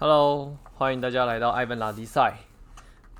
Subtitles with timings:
[0.00, 2.38] Hello，欢迎大家来到艾文拉迪赛。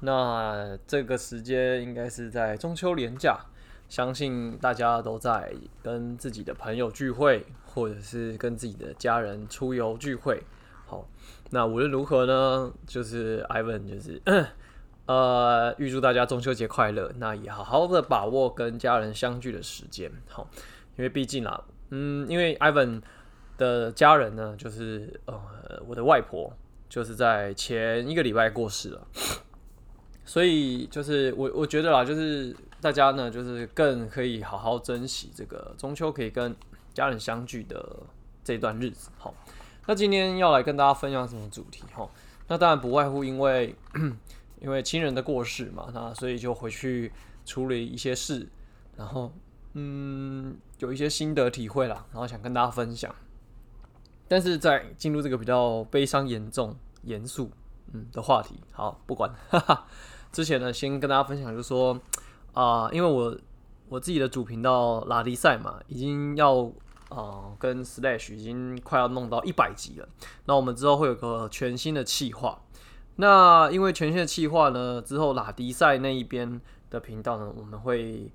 [0.00, 3.38] 那这个时间应该是在中秋连假，
[3.86, 10.42] 相信大家都在跟自己的朋友聚会，或者是跟自己的家人出游聚会。
[10.86, 11.06] 好，
[11.50, 14.18] 那无论如何呢，就是艾文就是
[15.04, 17.12] 呃预祝大家中秋节快乐。
[17.18, 20.10] 那也好好的把握跟家人相聚的时间。
[20.30, 20.48] 好，
[20.96, 23.02] 因为毕竟啊，嗯，因为艾文
[23.58, 25.38] 的家人呢，就是呃
[25.86, 26.50] 我的外婆。
[26.90, 29.06] 就是在前一个礼拜过世了，
[30.24, 36.54] 所以就是我我觉得啦，就是大家呢，就是更可以好好珍惜这个中秋可以跟
[36.92, 38.00] 家人相聚的
[38.42, 39.08] 这段日子。
[39.16, 39.32] 好，
[39.86, 41.84] 那今天要来跟大家分享什么主题？
[41.94, 42.10] 哈，
[42.48, 43.72] 那当然不外乎因为
[44.60, 47.12] 因为亲人的过世嘛，那所以就回去
[47.46, 48.48] 处理一些事，
[48.96, 49.32] 然后
[49.74, 53.14] 嗯，有一些心得体会啦，然后想跟大家分享。
[54.30, 57.50] 但是在进入这个比较悲伤、严重、严肃
[57.92, 59.86] 嗯的话题，好，不管哈哈。
[60.30, 62.00] 之前呢，先跟大家分享，就是说
[62.52, 63.36] 啊、因为我
[63.88, 66.70] 我自己的主频道拉迪赛嘛，已经要
[67.08, 70.08] 啊、跟 Slash 已经快要弄到一百集了。
[70.44, 72.62] 那我们之后会有个全新的企划。
[73.16, 78.30] 那因为全新的企划呢，之后拉迪赛那一边的频道呢，我们会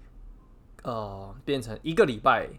[0.83, 2.49] 呃变成一个礼拜，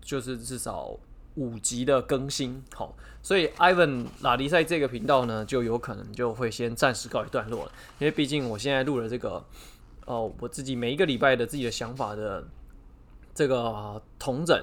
[0.00, 0.98] 就是至少。
[1.38, 9.44] 五集的更新，好，所以 Ivan 拉迪赛这个频道呢，就有可能就会先暂时告一段落了，因为毕竟我现在录了这个，
[10.04, 12.44] 哦，我自己每一个礼拜的自己的想法的
[13.32, 14.60] 这个同整，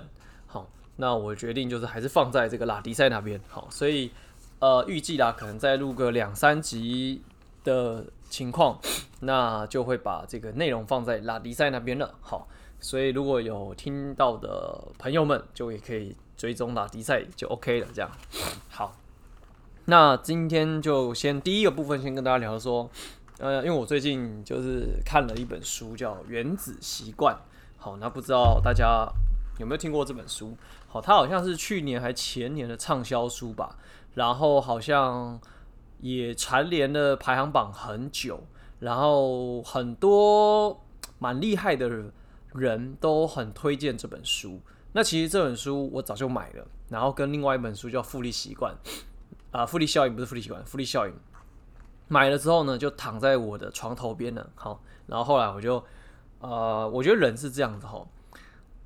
[0.48, 4.12] 好，那我决定就是还是放在这个拉迪赛那边，好，所以
[4.60, 7.22] 呃，预计啦，可能再录个两三集
[7.64, 8.78] 的情况，
[9.22, 12.50] 那就会把这个内容放在拉迪赛那边了，好，
[12.82, 16.14] 所以如果有听到的朋友们，就也可以。
[16.38, 18.12] 追踪打比赛就 OK 了，这样
[18.70, 18.96] 好。
[19.86, 22.90] 那今天就先第一个部分，先跟大家聊说，
[23.38, 27.36] 呃，因为我最近就是看了一本书，叫《原子习惯》。
[27.78, 29.08] 好，那不知道大家
[29.60, 30.58] 有没有听过这本书？
[30.88, 33.78] 好，它好像是去年还前年的畅销书吧。
[34.16, 35.40] 然后好像
[36.00, 38.44] 也蝉联了排行榜很久，
[38.80, 40.82] 然后很多
[41.20, 41.90] 蛮厉害的
[42.54, 44.62] 人都很推荐这本书。
[44.98, 48.74] 那其实这本书我早就买了，然后跟另外一本书叫《复利习惯》
[49.52, 51.12] 啊，《复利效应》不是复利习惯，《复利效应》
[52.08, 54.50] 买了之后呢，就躺在我的床头边了。
[54.56, 55.84] 好，然后后来我就
[56.40, 58.08] 呃，我觉得人是这样子哈，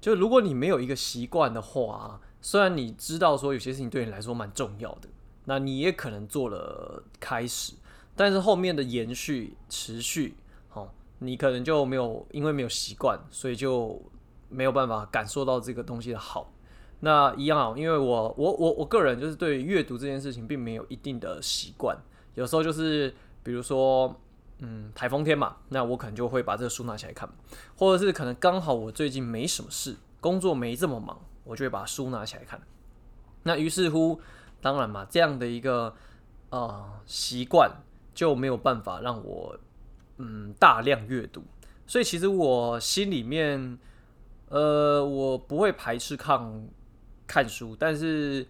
[0.01, 5.09] 就如果你没有一个习惯的话，虽然你知道说有些事情对你来说蛮重要的，
[5.45, 7.73] 那你也可能做了开始，
[8.15, 10.33] 但是后面的延续持续，
[10.69, 14.01] 好，你可能就没有因为没有习惯，所以就。
[14.49, 16.51] 没有办法感受到这个东西的好，
[17.01, 21.95] 那一样啊，因为我我我我个人就是对阅读这件事情并没有一定的习惯，
[22.33, 24.19] 有时候就是比如说，
[24.57, 27.29] 嗯，台风天嘛，那我可能就会把这个书拿起来看，
[27.77, 32.59] 或者是可能刚好我最近没什么事，工作没这么忙，我就会把书拿起来看。
[33.43, 34.19] 那于是乎，
[34.61, 35.95] 当然嘛，这样的一个
[36.49, 37.71] 呃习惯
[38.15, 39.57] 就没有办法让我
[40.17, 41.43] 嗯大量阅读，
[41.85, 43.77] 所以其实我心里面。
[44.49, 46.67] 呃，我不会排斥看
[47.25, 48.45] 看书，但是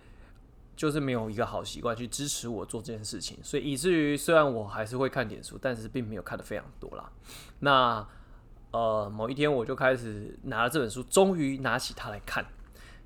[0.76, 7.12] 就是没有一个好习惯去支持我做这件事情，所以以至于虽然我还是会看点书，但是并没有看得非常多啦。
[7.59, 8.08] 那
[8.72, 12.46] 呃，某一天我就开始拿了这本书，终于拿起它来看，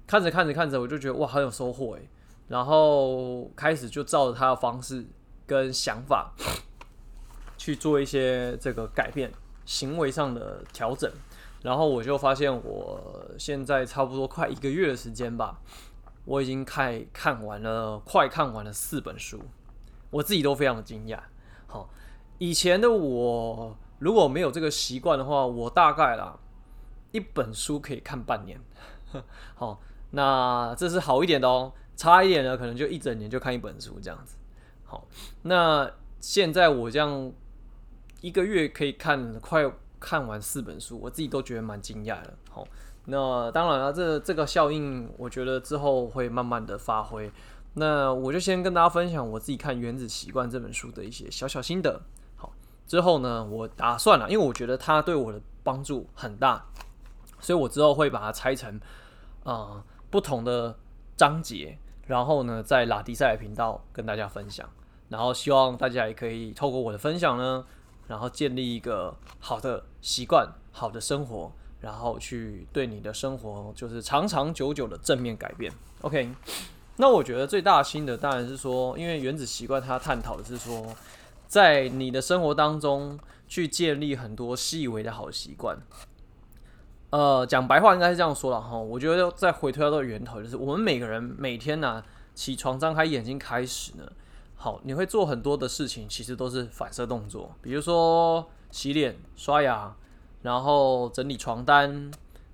[0.06, 2.08] 看着看着看着，我就觉得哇，很有收获诶。
[2.50, 5.04] 然后开始就照着他的方式
[5.48, 6.34] 跟想法
[7.58, 9.32] 去做一些这个改变，
[9.66, 11.10] 行为上的调整。
[11.64, 15.62] 然后我就发现，我现在差不多快一个月的时间吧，
[16.26, 19.40] 我已经看看完了，快看完了四本书，
[20.12, 21.18] 我自己都非常的惊讶。
[21.66, 21.90] 好，
[22.38, 26.38] 以前的我如果没有这个习惯的话，我大概啦
[27.14, 28.60] 一本书可以看半年。
[29.56, 29.80] 好，
[30.12, 34.36] 那这是好一点的哦，差一点的可能就一整年就看一本书这样子。
[34.84, 35.08] 好，
[35.44, 35.90] 那
[36.20, 37.32] 现在我这样
[38.20, 39.64] 一个月可以看快。
[40.04, 42.34] 看完四本书，我自己都觉得蛮惊讶的。
[42.52, 42.68] 好，
[43.06, 47.32] 那当然了，这这个效应，我觉得之后会慢慢的发挥。
[47.76, 52.02] 那我就先跟大家分享我自己看《原子习惯》这本书的一些小小心得。
[52.36, 52.52] 好，
[52.86, 56.66] 之后呢，我打算了，因为我觉得它对我的帮助很大，
[57.40, 58.76] 所以我之后会把它拆成
[59.46, 60.78] 啊、呃、不同的
[61.16, 64.70] 章节，然后呢，在拉迪赛频道跟大家分享。
[65.08, 67.66] 然后希望大家也可以透过我的分享呢。
[68.06, 75.72] 然后建立一个好的习惯、好的生活，然后去对你的生活就是长长久久的正面改变。
[76.02, 76.30] OK，
[76.98, 80.94] 那我觉得最大的心得当然是说，因为原子习惯它探讨的是说，
[81.48, 83.18] 在你的生活当中
[83.48, 85.78] 去建立很多细微的好习惯。
[87.10, 88.78] 呃，讲白话应该是这样说了哈。
[88.78, 92.04] 我觉得再回推到源头，就是我们每个人每天呢、
[92.36, 94.04] 起床张开眼睛开始呢，
[94.56, 99.96] 好，你会做很多的事情，其实都是反射动作，比如说洗脸、刷牙，
[100.42, 102.10] 然后整理床单，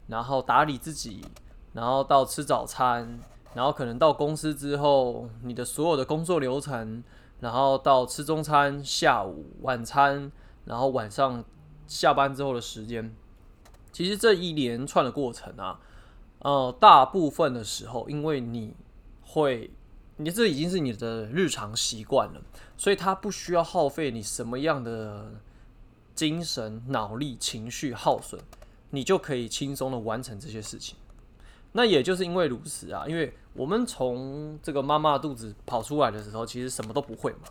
[0.08, 1.24] 然后打理自己，
[1.72, 3.18] 然后到吃早餐，
[3.54, 7.02] 然后可能到公司之后，你的所有的工作流程，
[7.40, 10.30] 然后到吃中餐、下午晚餐，
[10.66, 11.42] 然后晚上
[11.88, 13.16] 下班之后的时间。
[13.94, 15.80] 其实这一连串的过程啊，
[16.40, 18.76] 呃，大部分的时候，因为你
[19.22, 19.72] 会，
[20.18, 22.42] 你这已经是你的日常习惯了，
[22.76, 25.32] 所以它不需要耗费你什么样的
[26.20, 28.42] 精神、脑力、情绪耗损，
[28.90, 30.98] 你就可以轻松的完成这些事情。
[31.72, 37.48] 那也就是因为如此啊，因为我们从这个妈妈肚子跑出来的时候，其实什么都不会嘛，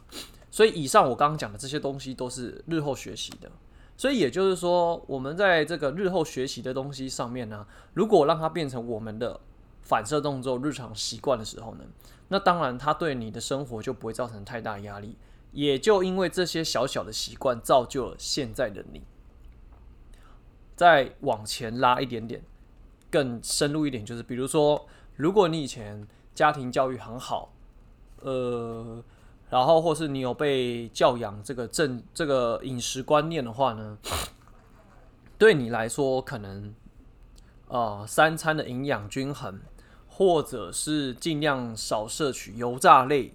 [0.51, 3.51] 所以以上我刚刚讲的这些东西都是日后学习的。
[3.97, 9.41] 所以也就是说，我们在这个日后学习的东西上面呢，如果让它变成我们的
[9.81, 11.85] 反射动作、日常习惯的时候呢，
[12.29, 15.17] 那当然它对你的生活就不会造成太大压力。
[15.53, 19.03] 也就因为这些小小的习惯，造就了现在的你。
[20.77, 22.43] 再往前拉一点点，
[23.11, 24.87] 更深入一点，就是比如说，
[25.17, 27.53] 如果你以前家庭教育很好，
[28.21, 29.03] 呃。
[29.51, 33.97] 然后，或是你有被教养这个正这个饮食观念的话呢，
[35.39, 36.75] 对你来说，可能
[37.69, 39.59] 呃三餐的营养均衡，
[40.07, 43.33] 或者是尽量少摄取油炸类，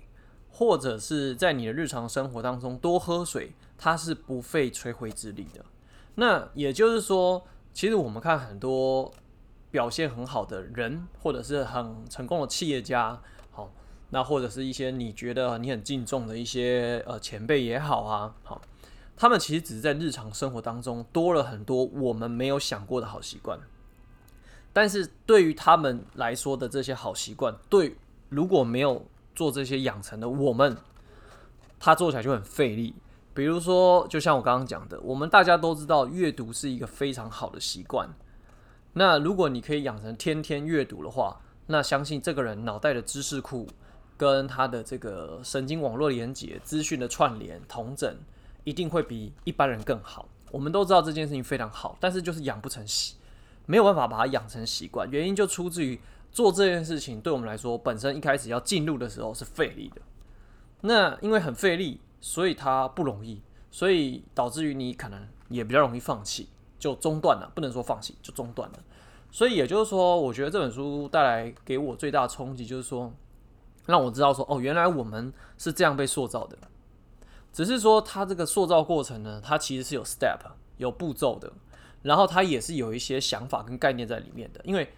[0.54, 5.66] 或者是在你的日常生活当中多喝水，它是不费吹灰之力的。
[6.16, 9.12] 那也就是说，其实我们看很多
[9.70, 13.20] 表现很好的人，或者是很成功的企业家，
[13.52, 13.70] 好。
[14.12, 18.62] 那或者是一些你觉得你很敬重的一些呃前辈也好啊，好，
[19.18, 23.60] 他们其实只是在日常生活当中多了很多我们没有想过的好习惯，
[24.72, 27.96] 但是对于他们来说的这些好习惯，对
[28.30, 29.04] 如果没有
[29.36, 30.78] 做这些养成的我们，
[31.80, 32.96] 他做起来就很费力。
[33.34, 38.10] 比如说，就像我刚刚讲的，我们大家都知道阅读是一个非常好的习惯，
[38.94, 43.68] 那如果你可以养成天天阅读的话，那相信这个人脑袋的知识库。
[44.16, 48.16] 跟他的这个神经网络连接、资讯的串联、同整，
[48.64, 50.30] 一定会比一般人更好。
[50.52, 53.16] 我们都知道这件事情非常好，但是就是养不成习，
[53.66, 55.10] 没有办法把它养成习惯。
[55.10, 56.00] 原因就出自于
[56.34, 60.02] 做这件事情对我们来说，本身一开始要进入的时候是费力的。
[60.82, 63.42] 那因为很费力，所以它不容易，
[63.72, 67.50] 所以导致于你可能也比较容易放弃，就中断了。
[67.56, 68.80] 不能说放弃，就中断了。
[69.32, 73.14] 所以也就是说，我觉得这本书带来给我最大的冲击就是说。
[73.86, 76.58] 让我知道说，哦，原来我们是这样被塑造的。
[77.52, 80.40] 只是说，它这个塑造过程呢，它其实是有 step、
[80.78, 81.52] 有步骤的。
[82.02, 84.62] 然后它也是有一些想法跟概念在里面的。
[84.64, 84.90] 因为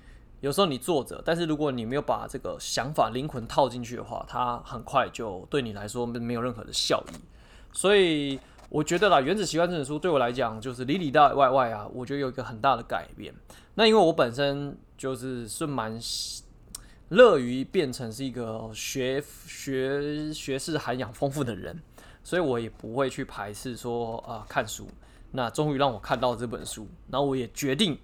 [0.42, 7.16] 有时候你坐着，但是如果你没有把这个想法、灵魂套进去的话，它很快就对你来说没有任何的效益。
[7.72, 8.40] 所以
[8.70, 13.34] 我觉得啦，《原子习惯》这本书对我来讲，就是里里外外啊，我觉得有一个很大的改变。
[13.76, 16.00] 那因为我本身就是是蛮。
[17.10, 21.80] 乐于变成是一个学学学识涵养丰富的人，
[22.24, 24.88] 所以我也不会去排斥说啊、看书。
[25.30, 27.96] 那终于让我看到这本书，然后我也决定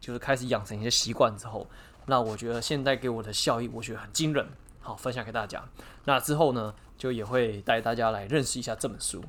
[0.00, 1.66] 就是开始养成一些习惯之后，
[2.06, 4.46] 那我觉得现在给我的效益，我觉得很惊人。
[4.80, 5.62] 好，分享给大家。
[6.06, 9.22] 那之后呢，就也会带大家来认识一下这本书。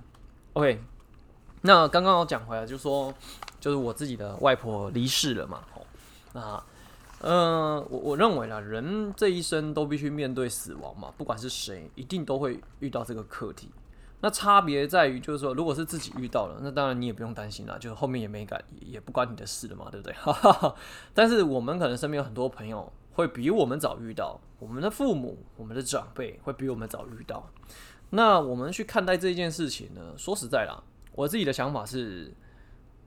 [0.53, 0.81] OK，
[1.61, 3.13] 那刚刚我讲回来就说，
[3.59, 5.61] 就是我自己的外婆离世了嘛。
[5.73, 5.85] 好，
[6.33, 6.63] 那。
[7.23, 13.69] 嗯，我我认为啦，人这一生都必须面对死亡嘛，不管是谁，一定都会遇到这个课题。
[14.21, 20.15] 那差别在于，就是说，如果是自己遇到了，那当然你也不用担心啦，就是后面也没敢，也不关你的事了嘛，对不对？
[21.13, 27.49] 但是我们可能身边有很多朋友会比我们早遇到，我们的父母、我们的长辈会比我们早遇到。
[28.11, 30.13] 那我们去看待这件事情呢？
[30.17, 32.33] 说实在啦，我自己的想法是。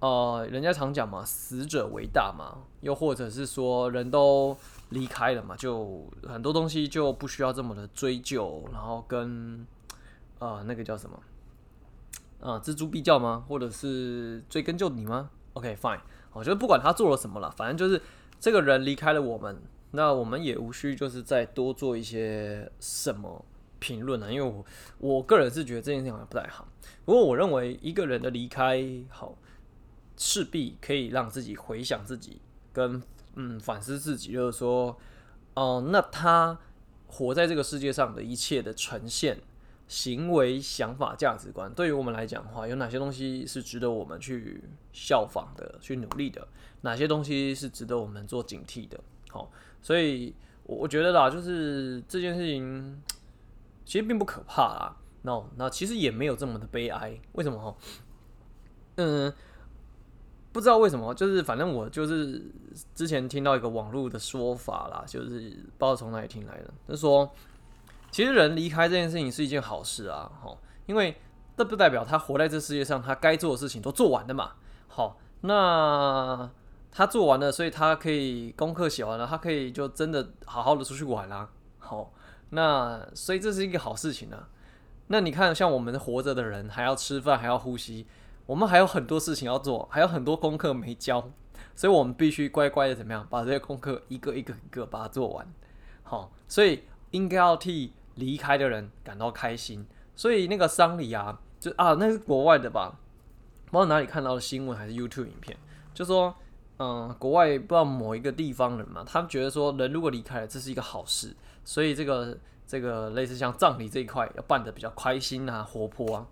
[0.00, 4.54] 呃，人家常讲嘛，死者为大嘛，又或者是说人都
[4.90, 9.66] 离开了嘛，就很多东西就不需要这么的追究，然后跟
[10.38, 11.22] 呃那个叫什么，
[12.40, 13.44] 呃，錙铢必较吗？
[13.48, 16.00] 或者是追根究底吗？OK，fine，
[16.32, 18.00] 我觉得不管他做了什么了，反正就是
[18.38, 19.62] 这个人离开了我们，
[19.92, 23.44] 那我们也无需就是再多做一些什么
[23.78, 24.64] 评论了，因为我
[24.98, 26.66] 我个人是觉得这件事情好像不太好。
[27.04, 29.36] 不过我认为一个人的离开，好。
[30.16, 32.40] 势必可以让自己回想自己，
[32.72, 33.02] 跟
[33.34, 34.96] 嗯反思自己，就是说，
[35.54, 36.56] 哦、那他
[37.08, 39.42] 活在这个世界上的一切的呈现。
[39.86, 46.48] 行为、想法、价值观，对于我们来讲的话，有哪些东西是值得我们去效仿的、去努力的？
[46.80, 48.98] 哪些东西是值得我们做警惕的？
[49.30, 49.50] 好，
[49.82, 53.02] 所以我我觉得啦，就是这件事情
[53.84, 54.96] 其实并不可怕啦。
[55.22, 57.20] 那那其实也没有这么的悲哀。
[57.32, 57.58] 为什么？
[57.58, 57.76] 哈，
[58.96, 59.32] 嗯，
[60.50, 62.42] 不知道为什么，就是反正我就是
[62.94, 67.30] 之前听到一个网络的说法啦，就是不知道从哪里听来的，就是说。
[68.14, 70.56] 其实人离开这件事情是一件好事啊，好，
[70.86, 71.16] 因为
[71.56, 74.52] 这不代表他活在这世界上，他该做的事情都做完了嘛。
[74.86, 76.48] 好，那
[76.92, 81.48] 他做完了，所以他可以功课写完了，他可以就真的好好的出去玩啦。
[81.80, 82.12] 好，
[82.50, 84.48] 那所以这是一个好事情啊。
[85.08, 88.06] 那你看，像我们活着的人，还要吃饭，还要呼吸，
[88.46, 91.20] 我们还有很多事情要做，还有很多功课没交，
[91.74, 95.52] 所以我们必须乖乖的怎么样，把这些功课一个一个一个把它做完。
[96.04, 97.92] 好，所以应该要替。
[98.16, 102.98] 离开的人感到开心，所以那个丧礼啊，就啊，那是国外的吧？
[103.66, 105.56] 不知道哪里看到的新闻还是 YouTube 影片，
[105.92, 106.34] 就说，
[106.78, 116.26] 嗯，国外不知道某一个地方人嘛，他们觉得说，人如果离开了，这是一个好事，所以这个这个类似像葬礼这一块要办得比较开心啊，活泼啊。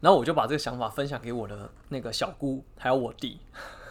[0.00, 3.40] 然后我就把这个想法分享给我的那个小姑还有我弟，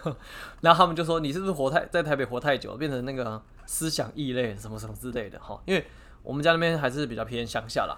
[0.62, 5.62] 然后他们就说，你是不是活太在台北活太久，变成那个思想异类什么什么之类的哈？
[5.66, 5.86] 因为
[6.28, 7.96] 我们家那边还是比较偏乡下啦，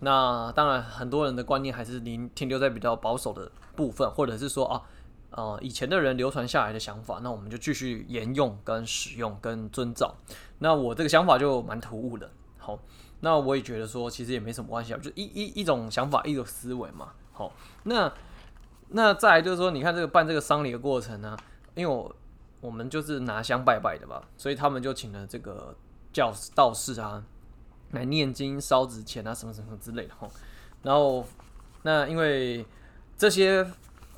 [0.00, 4.82] 那当然很多人的观念还是您停留在比较保守的部分，或者是说啊，
[5.30, 10.12] 呃，以前的人流传下来的想法，那我们就继续沿用、跟使用、跟遵照。
[10.58, 12.76] 那我这个想法就蛮突兀的，好，
[13.20, 17.52] 那我也觉得说其实也没什么关系啊，就一一一种想法、一种思维嘛，好，
[17.84, 18.12] 那
[18.88, 21.36] 那再来就是说，你看这个办这个丧礼的过程呢，
[21.76, 22.12] 因为我
[22.60, 25.76] 我们就是拿香拜拜的吧，所以他们就请了这个
[26.12, 27.22] 教道士啊。
[27.92, 30.28] 来念经、烧纸钱啊，什么什么之类的哈。
[30.82, 31.24] 然后，
[31.82, 32.64] 那因为
[33.16, 33.66] 这些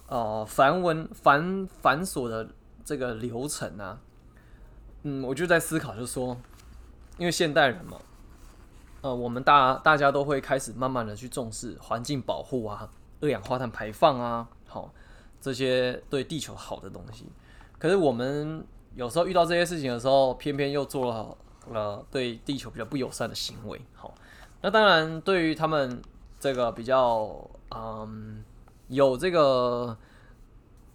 [0.08, 2.48] 呃繁文繁繁琐的
[2.84, 3.98] 这个流程啊，
[5.02, 6.36] 嗯，我就在思考，就是说，
[7.16, 7.96] 因为现代人嘛，
[9.02, 14.92] 呃，我们大大家都会开始慢慢的去重视环境保护啊、二氧化碳排放啊，好，
[15.40, 17.26] 这些对地球好的东西。
[17.78, 21.36] 可是我们有时候遇到这些事情的时候，偏偏又做了。
[21.68, 24.14] 呃，对地球比较不友善的行为，好，
[24.62, 26.02] 那当然对于他们
[26.40, 28.42] 这个比较嗯
[28.88, 29.96] 有这个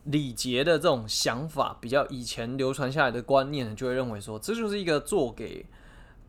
[0.05, 5.65] 礼节的这种想法，比较以前流传下来的观念，就会认为说，这就是一个做给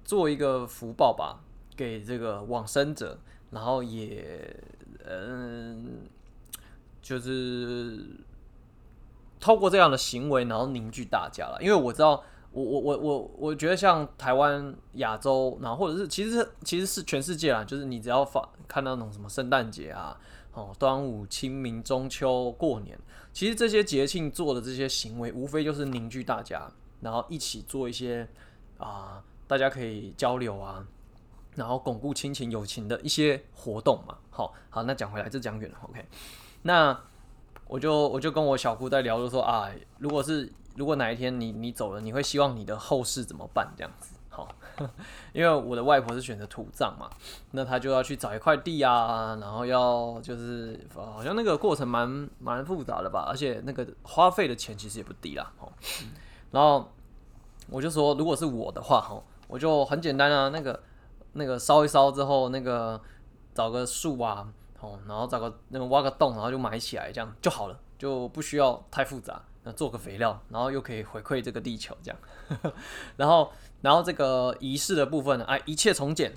[0.05, 1.41] 做一个福报吧，
[1.75, 3.19] 给这个往生者，
[3.51, 4.55] 然后也
[5.09, 6.03] 嗯
[7.03, 8.07] 就是
[9.41, 12.23] 透过这样的行为，然后凝聚大家了，因为我知道。
[12.57, 20.19] 我我我我我觉得像台湾、亚洲，然后或者是其实其实是全世界啊，就是你只要发看那种什么圣诞节啊、
[20.55, 22.99] 哦端午、清明、中秋、过年，
[23.31, 26.67] 其实这些节庆做的这些行为，无非就是凝聚大家，
[27.03, 28.27] 然后一起做一些
[28.79, 30.83] 啊，大家可以交流啊，
[31.57, 34.17] 然后巩固亲情友情的一些活动嘛。
[34.31, 36.03] 好，好，那讲回来，这讲远了，OK。
[36.63, 36.99] 那
[37.69, 40.51] 我就我就跟我小姑在聊，就说啊，如果是。
[40.77, 43.73] 如果哪一天你你走了，你会希望你的后事怎么办？
[43.77, 44.47] 这样子，好，
[45.33, 47.09] 因为我的外婆是选择土葬嘛，
[47.53, 55.73] 那她就要去找一块地啊，然后要就是好像那个过程蛮蛮复杂的吧，而且那个花费的钱其实也不低啦，哦，
[56.51, 56.93] 然后
[57.71, 60.83] 我就说，如果是我的话，哈，我就很简单啊，那个
[61.33, 63.01] 那个烧一烧之后，那个
[63.55, 64.47] 找个树啊，
[64.81, 69.43] 哦，然后找个那个挖个洞，然后就埋起来，这样就好了，就不需要太复杂。
[69.69, 72.19] 那做个肥料，然后又可以回馈这个地球，这样，
[73.19, 76.33] 然后，然后这个仪式的部分呢，哎，一切从简，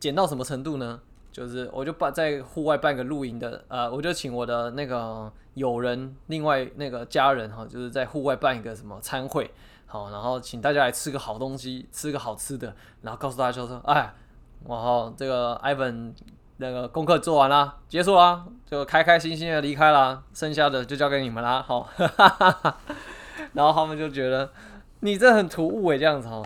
[0.00, 0.98] 简到什么程度呢？
[1.30, 9.52] 就是我就办在户外办个露营的，呃，我就请我的那个友人，另外那个家人哈，就是在户外办一个什么餐会，
[9.84, 14.14] 好，然后请大家来吃个好东西，吃个好吃的，然后告诉大家就说，哎，
[14.66, 16.14] 然后这个 Ivan。
[16.58, 21.62] 那个功课做完了，结束啦，就开开心心的离开了，剩下的就交给你们啦。
[21.62, 21.88] 好，
[23.52, 24.50] 然后他们就觉得
[25.00, 26.42] 你这很突兀诶，这样子哈。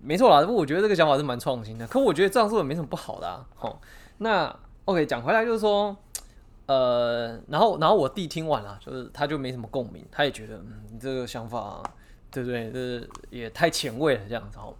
[0.00, 1.86] 没错啦，不过我觉得这个想法是蛮创新的。
[1.86, 3.46] 可我觉得这样做也没什么不好的啊。
[3.54, 3.80] 好，
[4.18, 5.96] 那 OK，讲回来就是说，
[6.66, 11.82] 呃，然后然后我弟听完了，就是他就没什么共鸣，他也觉得嗯，你这个想法
[12.30, 12.70] 对不对？
[12.70, 14.74] 就是也太前卫了这样子哦。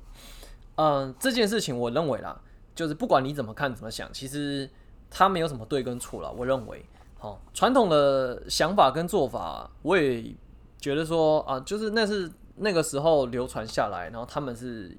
[0.75, 2.39] 嗯、这件事情我认为啦。
[2.75, 4.69] 就是不管你怎么看怎么想，其实
[5.11, 6.33] 它没有什么对跟错了。
[6.33, 6.85] 我认为，
[7.19, 10.35] 好传统的想法跟做法，我也
[10.79, 14.97] 觉得说啊，就是那是那个时候流传下来，然后他们是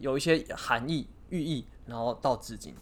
[0.00, 2.74] 有一些含义寓意，然后到至今。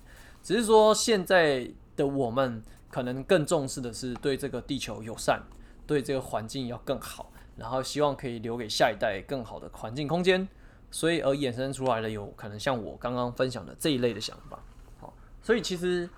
[0.43, 5.43] 只是说现在的我们可能更重视的是对这个地球友善，
[5.87, 10.49] 对这个环境要更好，然后希望可以留给下一代更好的环境空间，
[10.91, 14.59] 所以而衍生出来的有可能像我刚刚分享的这一类的想法。
[14.99, 16.09] 好，所以其实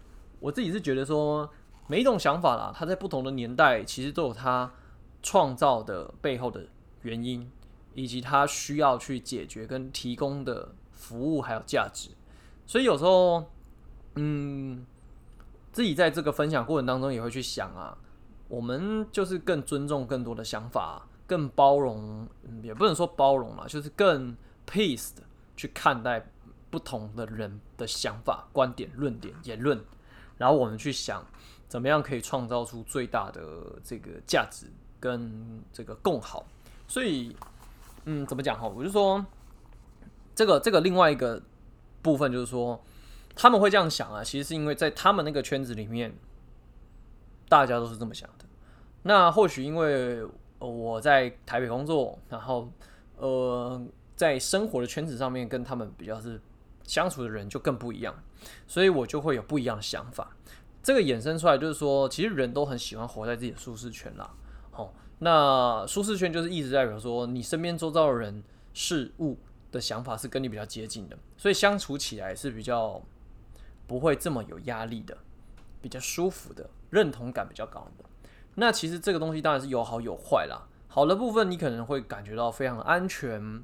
[0.40, 1.48] 我自己是觉得说，
[1.86, 4.72] 每一种想法啦，它在不同的年代其实都有它
[5.22, 6.66] 创造的背后的
[7.02, 7.50] 原因，
[7.94, 12.10] 以及它需要去解决跟提供的服务还有价值。
[12.66, 13.44] 所以有时候。
[14.14, 14.84] 嗯，
[15.72, 17.96] 自己在这个分享过程当中也会去想啊，
[18.46, 22.28] 我们就是更尊重更多的想法，更包容，
[22.62, 25.22] 也不能说包容了，就是更 peace 的
[25.56, 26.24] 去看待
[26.70, 29.82] 不同的人的想法、观点、论点、言论，
[30.38, 31.24] 然后我们去想
[31.68, 33.42] 怎么样可以创造出最大的
[33.84, 34.66] 这个价值
[34.98, 36.44] 跟这个共好。
[36.86, 37.36] 所以，
[38.04, 38.68] 嗯，怎么讲哈？
[38.68, 39.24] 我就说
[40.34, 41.42] 这个这个另外一个
[42.02, 42.82] 部分就是说。
[43.34, 46.14] 他们会这样想啊，其实是因为在他们那个圈子里面，
[47.48, 48.44] 大家都是这么想的。
[49.04, 50.22] 那或许因为
[50.58, 52.70] 我在台北工作，然后
[53.16, 53.82] 呃，
[54.22, 56.40] 在生活的圈子上面跟他们比较是
[56.84, 58.14] 相处的人就更不一样，
[58.68, 60.36] 所以我就会有不一样的想法。
[60.80, 64.32] 这个衍生出来就是说，其实人都很喜欢活在自己的舒适圈啦。
[64.70, 69.36] 好，那舒适圈就是一直代表说，你身边周遭的人事物
[69.72, 73.02] 的想法是跟你比较接近的，所以相处起来是比较。
[73.84, 75.14] 不会这么有压力的，
[75.82, 78.04] 比较舒服的，认同感比较高的。
[78.54, 80.66] 那其实这个东西当然是有好有坏啦。
[80.88, 83.62] 好的部分，你可能会感觉到非常安全，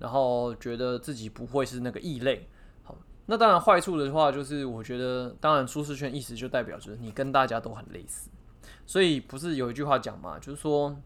[0.00, 2.48] 然后觉得自己不会是那个异类。
[2.82, 8.28] 好，那当然坏处的话，就是我觉得，当然舒适圈意思就代表着你跟大家都很类似。
[8.84, 10.96] 所以不是有一句话讲嘛，就是说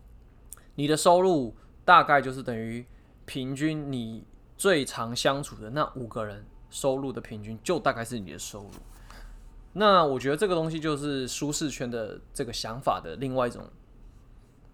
[0.76, 2.86] 你的收入大概就是等于
[3.26, 4.24] 平均你
[4.56, 6.46] 最常相处的那五个人。
[6.70, 8.70] 收入的平均就大概是你的收入，
[9.74, 13.62] 那我觉得这个东西就是舒适圈的这个想法的另外一种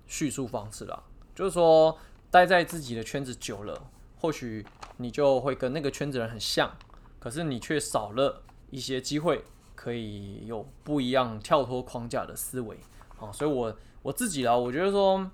[0.06, 1.02] 叙述方式啦。
[1.34, 1.94] 就是说，
[2.30, 3.78] 待在自己的圈子久了，
[4.20, 4.64] 或许
[4.98, 6.70] 你就会跟那个圈子人很像，
[7.18, 12.78] 可是你却少了一些机会，可以有不一样跳脱框架的思维。
[13.18, 15.30] 啊，所以我我自己啦，我觉得说，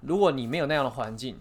[0.00, 1.38] 如果你没有那样的环境，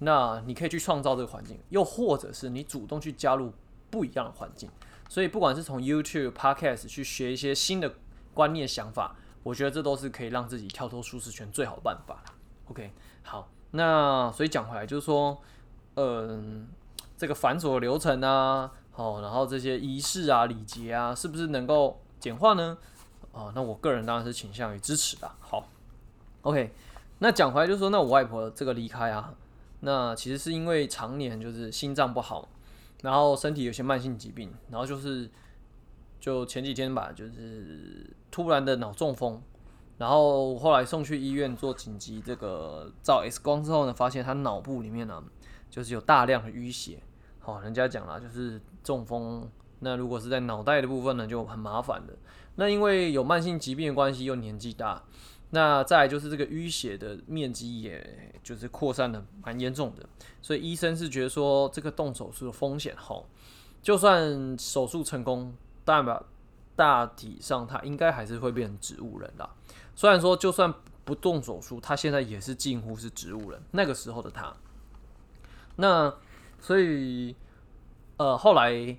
[0.00, 3.52] 那你可以去创造这个环境，又或者是你主动去加入。
[3.92, 4.70] 不一样的环境，
[5.08, 7.92] 所以不管是从 YouTube、Podcast 去学一些新的
[8.32, 12.22] 观念、想法，我觉得这都是可以让自己跳脱舒适圈最好的办法。
[12.68, 12.92] OK，
[13.24, 15.36] 好，那所以讲回来就是说，
[15.96, 16.66] 嗯，
[17.16, 22.78] 这个繁琐流程啊，好，然后这些仪式啊、礼节啊，是不是能够简化呢？
[23.32, 25.30] 啊，那我个人当然是倾向于支持的。
[25.40, 25.68] 好
[26.42, 26.72] ，OK，
[27.18, 29.34] 那讲回来就说，那我外婆这个离开啊，
[29.80, 32.48] 那其实是因为常年就是心脏不好。
[33.02, 35.30] 然后身体有些慢性疾病，然后就是
[36.20, 39.40] 就前几天吧，就是突然的脑中风，
[39.96, 45.24] 然后后来送去医院做紧急这个照 X 光之后呢，发现他脑部里面呢
[45.70, 47.00] 就是有大量的淤血。
[47.38, 52.14] 好，人家讲了，就是中风，那如果是在脑袋的部分呢就很麻烦的。
[52.56, 55.02] 那因为有慢性疾病的关系，又年纪大。
[55.52, 60.08] 那再就是这个淤血的面积，也就是扩散的蛮严重的，
[60.40, 63.26] 所以医生是觉得说这个动手术的风险好，
[63.82, 65.52] 就算手术成功，
[65.84, 66.24] 代表
[66.76, 69.50] 大体上他应该还是会变成植物人啦。
[69.96, 70.72] 虽然说就算
[71.04, 73.60] 不动手术，他现在也是近乎是植物人。
[73.72, 74.54] 那个时候的他，
[75.76, 76.14] 那
[76.58, 77.34] 所以
[78.16, 78.96] 呃后来。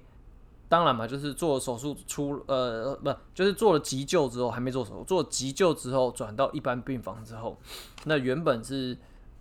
[0.72, 7.58] 当然嘛，就是做手术出呃不，就是做了急救之后还没做手术，做急救之后转到一般病房之后，
[8.06, 8.98] 那原本是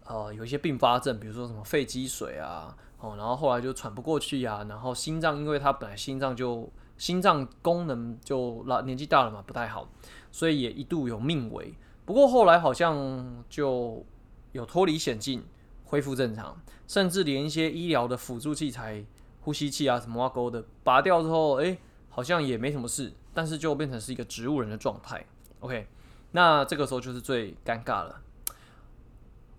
[0.07, 9.89] 呃有一些并发症，比如说什么肺积水啊，哦，然后后来就喘不过去呀、然后心脏因为他本来心脏就心脏功能就老年纪大了嘛不太好，
[10.33, 11.73] 所以也一度有命危，
[12.05, 14.05] 不过后来好像就
[14.51, 15.45] 有脱离险境，
[15.91, 19.05] 恢复正常，甚至连一些医疗的辅助器材。
[19.43, 21.79] 呼吸器啊，什么挖沟的，拔掉之后，哎、欸，
[22.11, 25.25] 好像也没什么事，但是就变成是一个植物人的状态。
[25.61, 25.87] OK，
[26.33, 28.21] 那这个时候就是最尴尬了。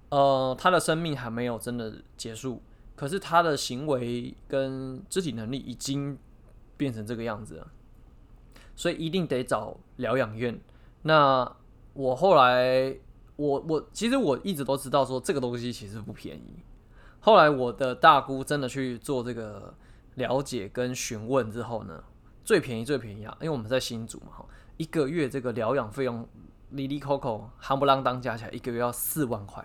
[0.09, 2.61] 呃，他的生命还没有真的结束，
[2.95, 6.15] 可是他的行为跟肢体能力已经
[6.77, 7.67] 变成这个样子了，
[8.75, 10.61] 所以一定得找疗养院。
[11.01, 11.51] 那
[11.93, 12.95] 我后来，
[13.41, 16.63] 我我其实我一直都知道说这个东西其实不便宜。
[17.19, 19.73] 后来我的大姑真的去做这个
[20.15, 22.03] 了解跟询问之后呢，
[22.43, 24.45] 最便宜最便宜啊，因为我们在新竹嘛，
[24.77, 26.27] 一个月这个疗养费用，
[26.69, 29.63] 哩哩扣扣，夯不啷当加起来一个月要四万块，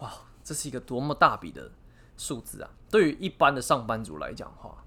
[0.00, 0.10] 哇，
[0.42, 1.70] 这是一个多么大笔的
[2.16, 2.70] 数字啊。
[2.90, 4.84] 对于一般的上班族来讲话，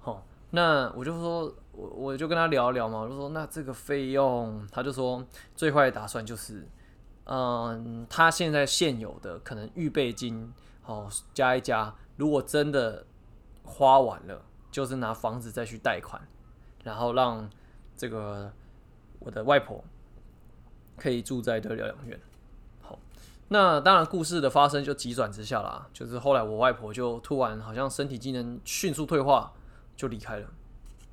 [0.00, 6.66] 好，那我就说，我我就跟他聊一聊嘛，我就说那这个费用，他就说最坏的打算就是，
[7.30, 13.04] 嗯，他现在现有的可能预备金，好加一加，如果真的
[13.64, 16.20] 花完了，就是拿房子再去贷款，
[16.84, 17.50] 然后让
[17.94, 18.50] 这个
[19.18, 19.84] 我的外婆
[20.96, 22.18] 可以住在的疗养院。
[22.80, 22.98] 好
[23.48, 29.52] 那当然，故事的发生就急转直下啦，就是后来我外婆就突然好像身体机能迅速退化，
[29.94, 30.48] 就离开了。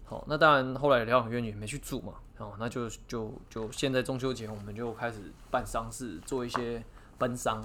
[0.06, 5.20] 好，那当然后来疗养院也没去住嘛，哦，那就就就现在中秋节我们就开始
[5.52, 6.84] 办丧事，做一些
[7.18, 7.64] 奔丧，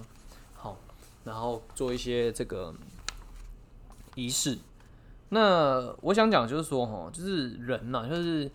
[0.55, 0.77] 好，
[1.25, 2.75] 然后做一些这个
[4.15, 4.59] 仪式。
[5.29, 8.51] 那我想讲就是说，哈，就是人呐，就是。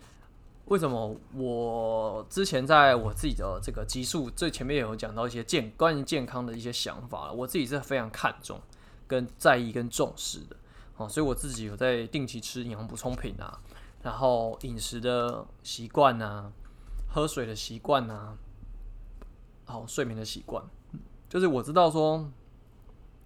[0.66, 8.60] 为什么我之前在我自己的这个集数最前面也有讲到一些健关于健康的一些想法，我自己是非常看重、
[9.06, 10.56] 跟在意、跟重视的，
[10.96, 13.56] 哦，所以我自己有在定期吃营养补充品啊，
[14.06, 16.52] 然后饮食的习惯啊，
[17.08, 18.38] 喝水的习惯啊，
[19.64, 20.62] 好睡眠的习惯，
[21.28, 22.30] 就是我知道说，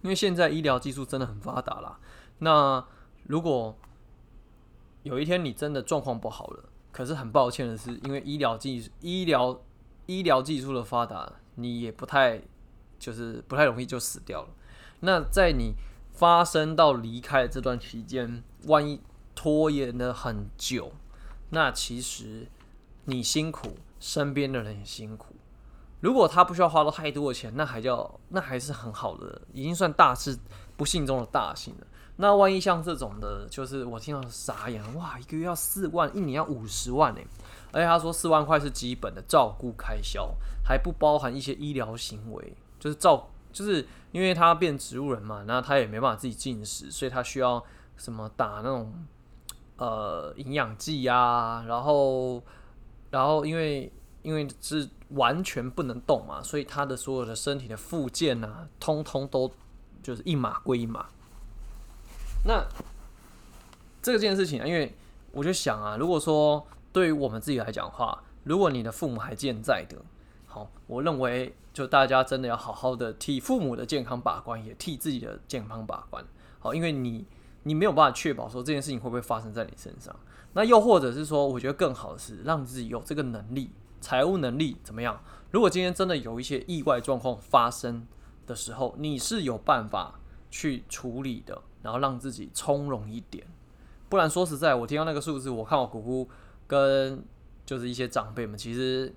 [0.01, 2.01] 因为现在医疗技术真的很发达啦，
[2.39, 2.83] 那
[3.25, 3.77] 如果
[5.03, 6.65] 有一天你真的状况不好了。
[6.93, 9.61] 可是很抱歉的是，因为医疗技术、医疗
[10.07, 12.41] 医疗技术的发达，你也不太
[12.99, 14.49] 就是不太容易就死掉了。
[15.01, 15.75] 那在你
[16.11, 19.01] 发生到离开这段期间，万一
[19.41, 20.93] 拖延了很久，
[21.49, 22.47] 那其实
[23.07, 25.35] 你辛苦，身边的人也辛苦。
[26.01, 30.39] 如果他不需要花到太多的钱，那还叫那还是很好的，已经算大事，
[30.77, 31.87] 不幸中的大幸了。
[32.17, 37.21] 那万一像这种的，就是我听到傻眼，哇，一个月要四万，一年要五十万呢。
[37.73, 47.65] 而且他说四万块是基本的照顾开销，还不包含一些医疗行为，就是照，就是因为他变植物人嘛，那他也没办法自己进食，所以他需要
[47.97, 48.93] 什么打那种
[49.81, 52.43] 呃营养剂呀，然后
[53.11, 53.91] 然后因为
[54.23, 59.51] 因为是完全不能动嘛，所以他的所有的身体的附件啊，通通都
[60.03, 61.07] 就是一码归一码。
[62.45, 62.63] 那
[64.03, 64.95] 这件事情啊，因为
[65.33, 69.97] 我就想啊，如果说对于我们自己来讲的话，如果你的父母还健在的，
[70.47, 76.23] 好，我认为就大家真的要好好的替父母的健康把关，也替自己的健康把关，
[76.59, 77.25] 好，因为你
[77.63, 80.15] 你没有办法确保说这件事情会不会发生在你身上。
[80.53, 83.71] 那又或者是说，我觉得更好的是让自己有这个能力，
[84.01, 85.23] 财务能力怎么样？
[85.51, 88.07] 如果今天真的有一些意外状况发生
[88.47, 90.21] 的时候，你是有办法
[90.51, 91.63] 去处理的。
[91.83, 93.47] 然后让自己从容一点，
[94.11, 96.29] 不然说实在，我听到那个数字，我看我姑姑
[96.67, 97.25] 跟
[97.65, 99.15] 就是一些长辈们，其实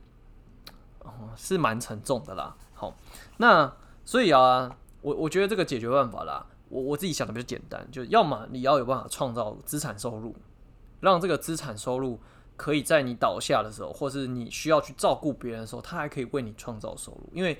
[1.35, 2.55] 是蛮沉重的啦。
[2.73, 2.95] 好，
[3.35, 3.69] 那
[4.05, 10.35] 所以啊，我我觉得这个解决办法啦，我我自己想的比较简单，就要么你要有办法创造资产收入，
[11.01, 12.19] 让这个资产收入
[12.55, 17.57] 可以在你倒下的时候，或是你需要去照顾别人的时候，他还可以为你创造收入，因为。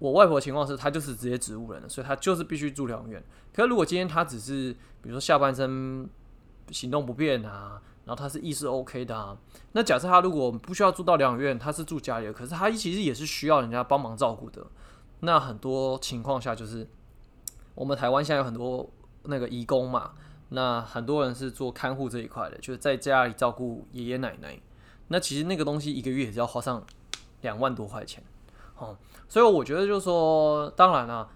[0.00, 3.20] 我外婆情况是，她就是直接植物人，所以她就是必须住疗养院。
[3.52, 6.08] 可是如果今天她只是，比如说下半身
[6.70, 9.36] 行动不便啊，然后她是意识 OK 的啊，
[9.72, 14.64] 那假设她如果不需要住到疗养院，她是住家里的，可是她其实也是需要人家帮忙照顾的。
[15.18, 16.86] 那很多情况下就是，
[17.78, 18.90] 我们台湾现在有很多
[19.22, 20.10] 那个义工嘛，
[20.48, 24.60] 那很多人是做看护这一块的，就是在家里照顾爷爷奶奶。
[25.06, 26.84] 那其实那个东西一个月也是要花上
[27.42, 28.20] 两万多块钱。
[28.78, 28.96] 哦，
[29.28, 31.28] 所以我觉得就是说，当然了，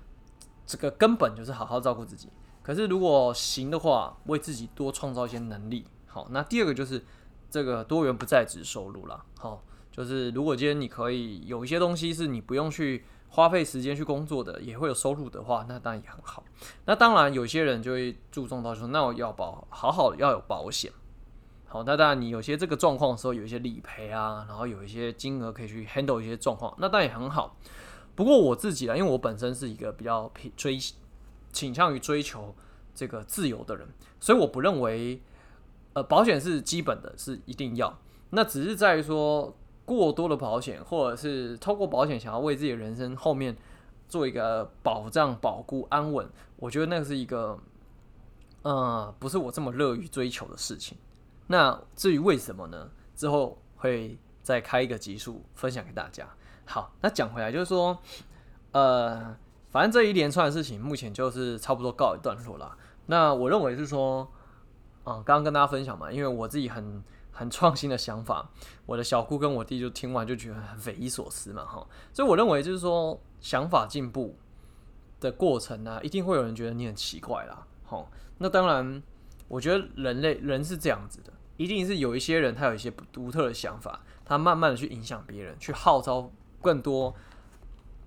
[0.67, 2.29] 这个根本就是好好照顾自己。
[2.61, 5.85] 可是如果行的话，为自己多创造一些能力。
[6.09, 7.05] 好，那第二个就是
[7.49, 9.25] 这个多元不在职收入啦。
[9.39, 16.45] 好，就是如果今天你可以有一些东西是你不用去花费时间去工作的，也会有收入的话，那当然也很好。
[16.85, 20.93] 那当然有些人就会注重到说，那我要保好好要有保险。
[21.67, 27.57] 好，那当然，你有些这个状况的时候，有一些理赔啊，然后有一些金额可以去 handle 一些状况，那当然也很好。
[28.15, 30.79] 不过我自己啊，因为我本身是一个比较追
[31.51, 32.55] 倾向于追求
[32.95, 33.89] 这个自由的人，
[34.21, 35.23] 所以我不认为
[35.95, 37.99] 呃保险是基本的，是一定要。
[38.29, 43.57] 那只是在于说过多的保险，或者是透过保险想要为自己的人生后面
[44.09, 47.59] 做一个保障、保固、安稳，我觉得那个是一个
[48.63, 50.97] 呃不是我这么乐于追求的事情。
[51.49, 52.91] 那至于为什么呢？
[53.15, 56.27] 之后会再开一个集数分享给大家。
[56.65, 57.99] 好，那讲回来就是说，
[58.71, 59.37] 呃，
[59.71, 62.77] 反正这一连串的事情目前就是差不多告一段落了。
[63.07, 64.27] 那我认为是说，
[65.05, 68.51] 嗯、刚刚跟大家分享嘛，因为我自己很很创新的想法，
[68.87, 71.85] 我的小姑跟我弟就听完就觉得很匪夷所思嘛，哈。
[72.13, 74.37] 所以我认为就是说，想法进步
[75.19, 77.67] 的过程呢、一定会有人觉得你很奇怪啦。
[77.85, 78.07] 哈，
[78.39, 79.03] 那当然，
[79.49, 87.15] 我觉得人类人是这样子的，一定是有一些人他有一些独特的想法，他慢慢的去影响别人，去号召更多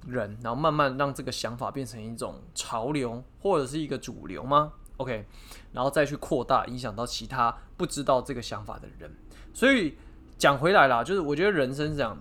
[0.07, 5.25] 人，然后慢慢让这个想法变成一种潮流或者是一个主流吗？OK，
[5.73, 9.13] 然后再去扩大影响到其他不知道这个想法的人。
[9.53, 9.97] 所以
[10.37, 12.17] 讲回来啦，就是我觉得人生这样，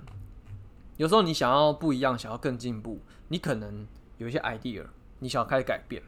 [0.96, 3.86] 有时候你想要不一样，想要更进步，你可能
[4.18, 4.84] 有一些 idea，
[5.18, 6.02] 你想要开始改变，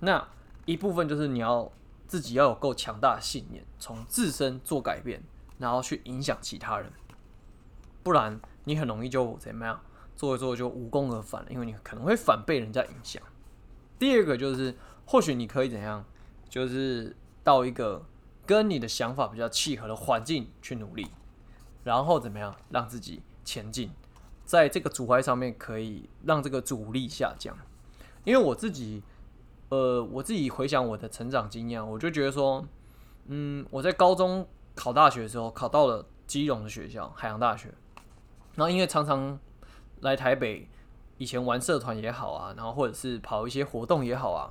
[0.00, 0.28] 那
[0.64, 1.70] 一部分就是你要
[2.06, 5.22] 自己要有够强大的信念，从自身做改变，
[5.58, 6.92] 然后去影响其他人，
[8.02, 9.80] 不然你很容易就怎么样？
[10.14, 13.20] 做一做就无功而返了，因为你可能会反被人家影响。
[13.98, 16.04] 第二个就是，或许你可以怎样，
[16.48, 18.04] 就是到一个
[18.46, 21.06] 跟你的想法比较契合的环境去努力，
[21.84, 23.90] 然后怎么样让自己前进，
[24.44, 27.56] 在这个阻碍上面可以让这个阻力下降。
[28.24, 29.02] 因为我自己，
[29.68, 32.64] 呃，我自己回想我的成长经验，我就觉得说，
[33.26, 37.68] 嗯，我在高中考大学的时候考到了基隆的学校海洋大学，
[38.54, 39.38] 然后因为常常。
[40.02, 40.68] 来台北，
[41.16, 44.50] 以前玩社团也好啊，然后或者是跑一些活动也好啊，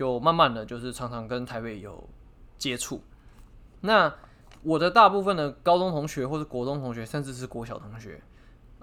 [0.00, 2.08] 就慢慢的就是常常跟台北有
[2.56, 3.02] 接触。
[3.82, 4.10] 那
[4.62, 8.18] 我的大部分的高中同学或是国中同学，甚至是国小同学，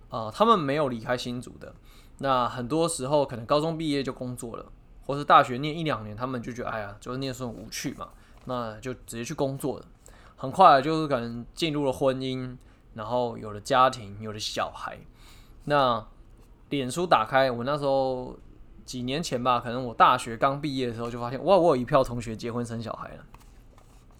[0.09, 1.73] 啊、呃，他们没有离开新竹的。
[2.19, 4.65] 那很多时候可能高中毕业就工作了，
[5.07, 8.09] 或是大学念一两年，他们就觉得哎呀，就是念书很无趣嘛，
[8.45, 9.85] 那就直接去工作了。
[10.35, 12.55] 很快就是可能进入了婚姻，
[12.93, 14.99] 然后有了家庭，有了小孩。
[15.63, 16.05] 那
[16.69, 18.37] 脸书打开，我那时候
[18.87, 23.25] 几年前吧，可能我大学刚毕业的时候就发现，哇，我有一票同学结婚生小孩了。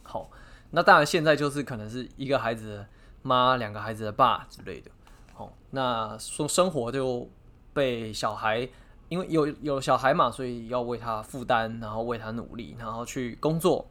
[0.04, 0.30] 好，
[0.72, 2.88] 那当然现在就是可能是一个孩子的
[3.22, 4.92] 妈，两个孩子的爸之类的。
[5.34, 7.30] 好，那说生活就
[7.74, 8.68] 被小孩，
[9.08, 13.88] 因为有有小孩嘛，所以要为他负担，然后为他努力，然后去工作。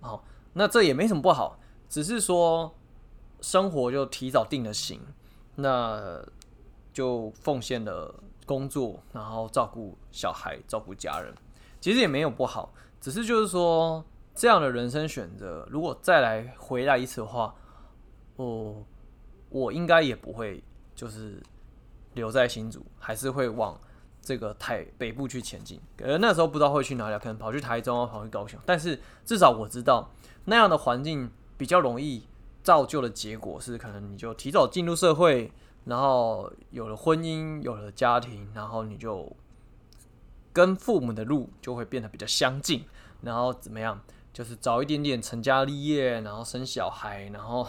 [0.00, 2.74] 好，那这也没什么不好，只是说
[3.40, 5.00] 生活就提早定了型。
[5.56, 6.22] 那
[6.92, 8.14] 就奉献了
[8.50, 11.32] 工作，然后照顾小孩，照顾家人，
[11.80, 17.54] 其实也没有不好，只是就是说这样的人生选择，如果再来回来一次的话，
[18.34, 18.82] 哦，
[19.50, 20.60] 我应该也不会
[20.96, 21.40] 就是
[22.14, 23.80] 留在新竹，还是会往
[24.20, 25.80] 这个台北部去前进。
[25.98, 30.10] 呃，那时候不知道会去哪里，可能跑去台中啊，跑去高雄，但是至少我知道
[30.46, 32.26] 那样的环境比较容易
[32.64, 35.52] 造就的结果是，可能你就提早进入社会。
[35.84, 39.34] 然后有了婚姻，有了家庭，然后你就
[40.52, 42.84] 跟父母的路就会变得比较相近。
[43.22, 44.00] 然后怎么样？
[44.32, 47.66] 就是早一点点成家立业，然后生小孩，然后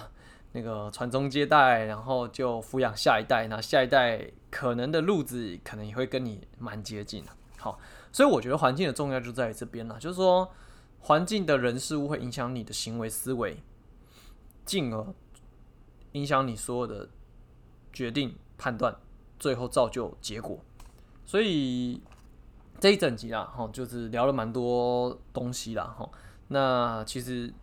[0.51, 3.47] 那个传宗接代，然后就抚养下一代。
[3.47, 7.31] 那下一代可能的路子可能也会跟你蛮接近的。
[7.57, 7.79] 好，
[8.11, 10.49] 所以我觉得环境的重要就在于这边了，就是说
[10.99, 13.61] 环境的人事物会影响你的行为思维，
[14.63, 15.05] 进而
[16.11, 17.09] 影响你所有的。
[17.93, 18.95] 决定、判断，
[19.39, 20.59] 最后造就结果。
[21.25, 22.01] 所以
[22.79, 26.09] 这一整集啦，哈，就是聊了蛮多东西啦，哈。
[26.47, 27.53] 那其实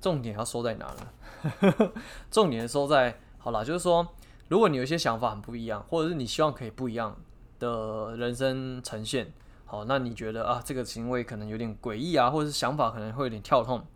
[0.00, 1.92] 重点要收在哪呢？
[2.30, 4.06] 重点收在，好啦，就是说，
[4.48, 7.16] 如果你有一些想法很不一样，或者是你希望可以不一样
[7.58, 9.32] 的人生呈现，
[9.64, 13.86] 好，那你觉得啊，这个行为可能有点诡异啊，或者是想法可能会有点跳痛，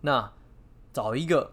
[0.00, 0.32] 那
[0.92, 1.52] 找一个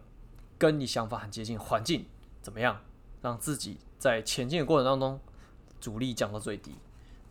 [0.57, 2.05] 跟你想法很接近环境，
[2.41, 2.79] 怎么样？
[3.25, 5.19] 让自己在前进的过程当中
[5.81, 6.75] 阻力降到最低。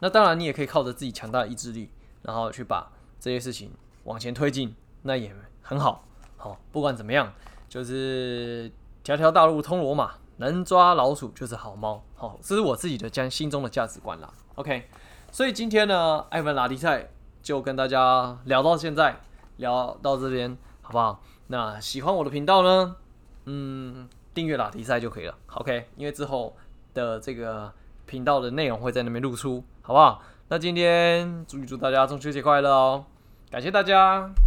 [0.01, 1.89] 那当然，你也可以靠着自己强大的意志力，
[2.23, 3.71] 然后去把这些事情
[4.03, 6.05] 往前推进，那也很好。
[6.37, 7.33] 好，不管怎么样，
[7.69, 8.69] 就是
[9.05, 12.03] 条条大路通罗马，能抓老鼠就是好猫。
[12.17, 14.29] 好，这是我自己的将心中的价值观啦。
[14.57, 14.89] OK，
[15.31, 17.09] 所以今天呢，艾文拉迪赛
[17.41, 19.21] 就跟大家聊到现在，
[19.59, 21.23] 聊到这边，好不好？
[21.47, 22.97] 那喜欢我的频道呢，
[23.45, 24.09] 嗯。
[24.35, 26.55] 订阅拉提赛就可以了，OK，因为之后
[26.93, 27.73] 的这个
[28.05, 30.21] 频道的内容会在那边露出，好不好？
[30.49, 33.05] 那今天祝祝大家中秋节快乐哦，
[33.51, 34.44] 感谢大家。